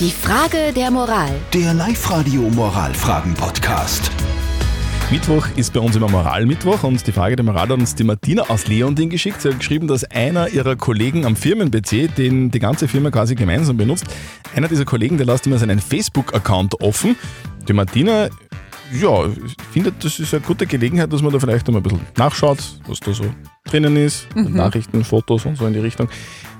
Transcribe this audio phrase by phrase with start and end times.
[0.00, 1.30] Die Frage der Moral.
[1.52, 4.10] Der Live-Radio Moralfragen-Podcast.
[5.12, 8.42] Mittwoch ist bei uns immer Moralmittwoch und die Frage der Moral hat uns die Martina
[8.48, 9.40] aus Leonding geschickt.
[9.40, 13.76] Sie hat geschrieben, dass einer ihrer Kollegen am Firmen-PC, den die ganze Firma quasi gemeinsam
[13.76, 14.06] benutzt,
[14.56, 17.14] einer dieser Kollegen, der lässt immer seinen Facebook-Account offen.
[17.68, 18.30] Die Martina,
[19.00, 19.28] ja,
[19.70, 22.58] findet, das ist eine gute Gelegenheit, dass man da vielleicht einmal ein bisschen nachschaut,
[22.88, 23.26] was da so
[23.64, 26.08] drinnen ist, Nachrichten, Fotos und so in die Richtung.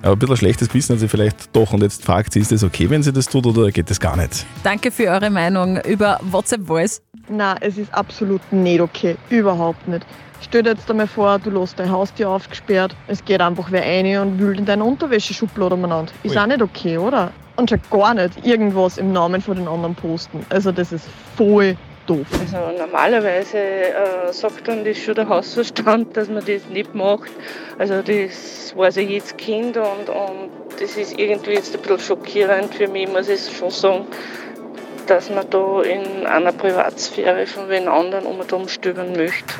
[0.03, 2.64] Aber ein bisschen schlechtes Wissen hat sie vielleicht doch und jetzt fragt sie, ist das
[2.64, 4.45] okay, wenn sie das tut oder geht das gar nicht?
[4.63, 7.03] Danke für eure Meinung über WhatsApp Voice.
[7.29, 9.17] Na, es ist absolut nicht okay.
[9.30, 10.04] Überhaupt nicht.
[10.40, 14.18] Stell dir jetzt einmal vor, du lässt dein Haustier aufgesperrt, es geht einfach wer rein
[14.18, 16.13] und wühlt in deine Unterwäscheschublade umeinander.
[16.22, 16.39] Ist Ui.
[16.39, 17.32] auch nicht okay, oder?
[17.57, 20.44] Und schon gar nicht irgendwas im Namen von den anderen posten.
[20.50, 22.26] Also das ist voll doof.
[22.40, 27.30] Also normalerweise äh, sagt dann das schon der Hausverstand, dass man das nicht macht.
[27.79, 32.75] Also das weiß ja jedes Kind und, und das ist irgendwie jetzt ein bisschen schockierend
[32.75, 34.06] für mich, muss ich schon sagen,
[35.06, 39.55] dass man da in einer Privatsphäre von wen anderen um und um möchte.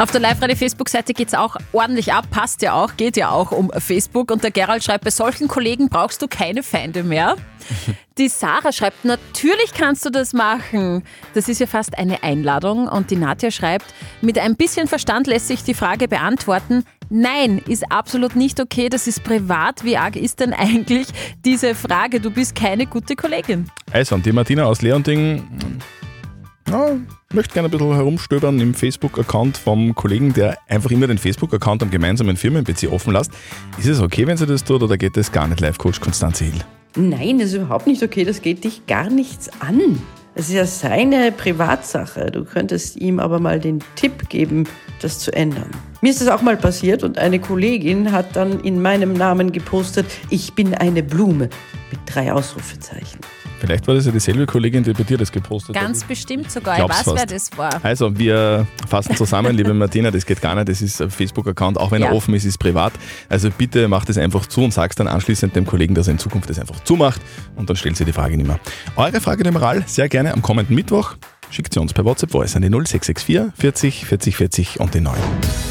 [0.00, 3.70] Auf der Live-Radio-Facebook-Seite geht es auch ordentlich ab, passt ja auch, geht ja auch um
[3.70, 4.30] Facebook.
[4.30, 7.36] Und der Gerald schreibt, bei solchen Kollegen brauchst du keine Feinde mehr.
[8.16, 11.04] Die Sarah schreibt, natürlich kannst du das machen.
[11.34, 12.88] Das ist ja fast eine Einladung.
[12.88, 16.84] Und die Nadja schreibt, mit ein bisschen Verstand lässt sich die Frage beantworten.
[17.10, 18.88] Nein, ist absolut nicht okay.
[18.88, 19.84] Das ist privat.
[19.84, 21.08] Wie arg ist denn eigentlich
[21.44, 22.20] diese Frage?
[22.20, 23.70] Du bist keine gute Kollegin.
[23.92, 25.46] Also, und die Martina aus Leonding
[26.70, 26.96] ja,
[27.32, 31.90] möchte gerne ein bisschen herumstöbern im Facebook-Account vom Kollegen, der einfach immer den Facebook-Account am
[31.90, 33.30] gemeinsamen Firmen-PC offen lässt.
[33.78, 36.64] Ist es okay, wenn sie das tut oder geht das gar nicht, Live-Coach Konstanze Hill?
[36.96, 38.24] Nein, das ist überhaupt nicht okay.
[38.24, 40.00] Das geht dich gar nichts an.
[40.34, 42.32] Es ist ja seine Privatsache.
[42.32, 44.66] Du könntest ihm aber mal den Tipp geben,
[45.00, 45.70] das zu ändern.
[46.02, 50.06] Mir ist das auch mal passiert und eine Kollegin hat dann in meinem Namen gepostet,
[50.30, 51.50] ich bin eine Blume
[51.90, 53.20] mit drei Ausrufezeichen.
[53.58, 56.08] Vielleicht war das ja dieselbe Kollegin, die bei dir das gepostet Ganz hat.
[56.08, 56.78] bestimmt sogar.
[56.78, 57.78] Ich weiß, wer das war.
[57.84, 60.70] Also, wir fassen zusammen, liebe Martina, das geht gar nicht.
[60.70, 62.08] Das ist ein Facebook-Account, auch wenn Ja.
[62.08, 62.94] er offen ist, ist privat.
[63.28, 66.18] Also bitte macht es einfach zu und sagst dann anschließend dem Kollegen, dass er in
[66.18, 67.20] Zukunft das einfach zumacht
[67.56, 68.58] und dann stellt sie die Frage nicht mehr.
[68.96, 71.16] Eure Frage der Moral sehr gerne am kommenden Mittwoch.
[71.50, 75.14] Schickt sie uns per WhatsApp Voice an die 0664 40 40 40 und die 9.